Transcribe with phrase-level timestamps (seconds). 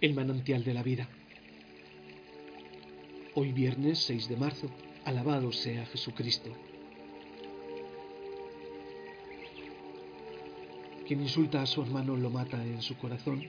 [0.00, 1.08] el manantial de la vida.
[3.34, 4.70] Hoy viernes 6 de marzo,
[5.04, 6.50] alabado sea Jesucristo.
[11.06, 13.44] Quien insulta a su hermano lo mata en su corazón.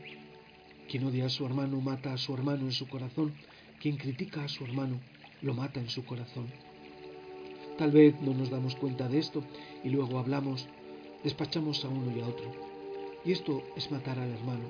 [0.89, 3.33] Quien odia a su hermano mata a su hermano en su corazón.
[3.79, 4.99] Quien critica a su hermano
[5.41, 6.47] lo mata en su corazón.
[7.77, 9.41] Tal vez no nos damos cuenta de esto
[9.83, 10.67] y luego hablamos,
[11.23, 12.51] despachamos a uno y a otro.
[13.23, 14.69] Y esto es matar al hermano,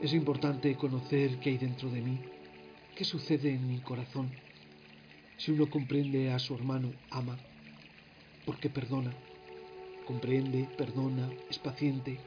[0.00, 2.18] es importante conocer qué hay dentro de mí,
[2.96, 4.30] qué sucede en mi corazón.
[5.36, 7.38] Si uno comprende a su hermano, ama,
[8.46, 9.12] porque perdona,
[10.06, 12.18] comprende, perdona, es paciente.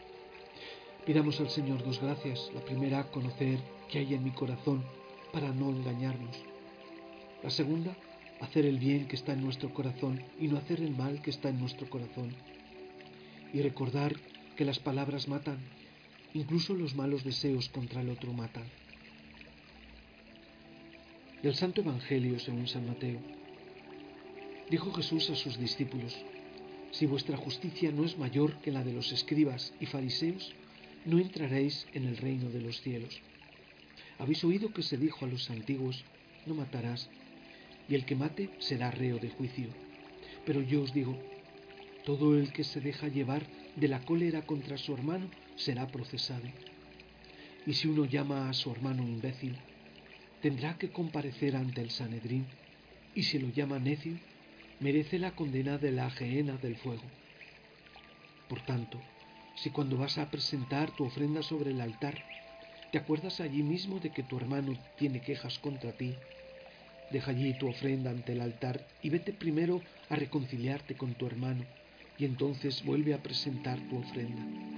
[1.06, 2.52] Pidamos al Señor dos gracias.
[2.54, 3.60] La primera, conocer
[3.90, 4.84] qué hay en mi corazón
[5.32, 6.44] para no engañarnos.
[7.42, 7.96] La segunda,
[8.40, 11.50] hacer el bien que está en nuestro corazón y no hacer el mal que está
[11.50, 12.36] en nuestro corazón.
[13.52, 14.16] Y recordar
[14.56, 15.58] que las palabras matan
[16.36, 18.64] Incluso los malos deseos contra el otro matan.
[21.44, 23.20] Del Santo Evangelio según San Mateo.
[24.68, 26.18] Dijo Jesús a sus discípulos,
[26.90, 30.54] Si vuestra justicia no es mayor que la de los escribas y fariseos,
[31.06, 33.22] no entraréis en el reino de los cielos.
[34.18, 36.04] Habéis oído que se dijo a los antiguos,
[36.48, 37.12] no matarás,
[37.88, 39.68] y el que mate será reo de juicio.
[40.48, 41.16] Pero yo os digo,
[42.06, 46.46] todo el que se deja llevar de la cólera contra su hermano será procesado.
[47.66, 49.56] Y si uno llama a su hermano imbécil,
[50.42, 52.46] tendrá que comparecer ante el Sanedrín,
[53.16, 54.14] y si lo llama necio,
[54.80, 57.04] merece la condena de la gehenna del fuego.
[58.50, 59.00] Por tanto,
[59.56, 62.22] si cuando vas a presentar tu ofrenda sobre el altar,
[62.92, 66.14] te acuerdas allí mismo de que tu hermano tiene quejas contra ti,
[67.12, 71.64] deja allí tu ofrenda ante el altar y vete primero a reconciliarte con tu hermano,
[72.18, 74.73] y entonces vuelve a presentar tu ofrenda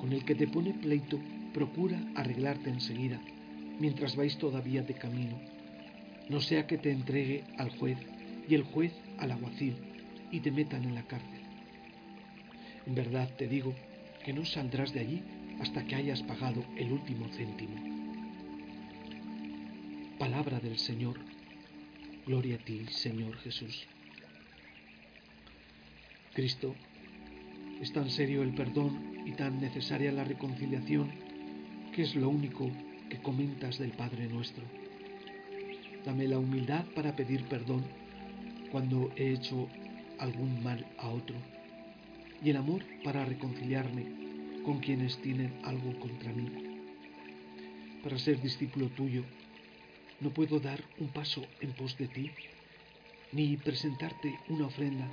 [0.00, 1.20] con el que te pone pleito,
[1.52, 3.20] procura arreglarte enseguida,
[3.78, 5.38] mientras vais todavía de camino,
[6.28, 7.98] no sea que te entregue al juez
[8.48, 9.76] y el juez al aguacil
[10.30, 11.40] y te metan en la cárcel.
[12.86, 13.74] En verdad te digo
[14.24, 15.22] que no saldrás de allí
[15.60, 17.76] hasta que hayas pagado el último céntimo.
[20.18, 21.18] Palabra del Señor.
[22.26, 23.86] Gloria a ti, Señor Jesús.
[26.32, 26.74] Cristo
[27.80, 31.10] es tan serio el perdón y tan necesaria la reconciliación
[31.94, 32.70] que es lo único
[33.08, 34.64] que comentas del Padre nuestro.
[36.04, 37.84] Dame la humildad para pedir perdón
[38.70, 39.68] cuando he hecho
[40.18, 41.36] algún mal a otro
[42.42, 44.06] y el amor para reconciliarme
[44.64, 46.48] con quienes tienen algo contra mí.
[48.02, 49.24] Para ser discípulo tuyo,
[50.20, 52.30] no puedo dar un paso en pos de ti,
[53.32, 55.06] ni presentarte una ofrenda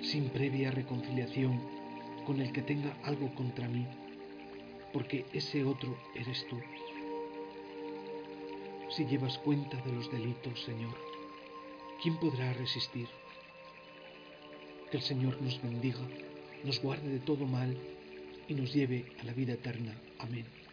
[0.00, 1.60] sin previa reconciliación
[2.24, 3.86] con el que tenga algo contra mí,
[4.92, 6.58] porque ese otro eres tú.
[8.90, 10.94] Si llevas cuenta de los delitos, Señor,
[12.02, 13.08] ¿quién podrá resistir?
[14.90, 16.06] Que el Señor nos bendiga,
[16.64, 17.76] nos guarde de todo mal
[18.48, 19.94] y nos lleve a la vida eterna.
[20.18, 20.63] Amén.